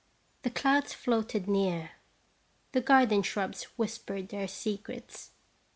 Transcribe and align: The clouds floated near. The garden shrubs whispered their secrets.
The 0.41 0.49
clouds 0.49 0.93
floated 0.95 1.47
near. 1.47 1.91
The 2.71 2.81
garden 2.81 3.21
shrubs 3.21 3.65
whispered 3.77 4.29
their 4.29 4.47
secrets. 4.47 5.29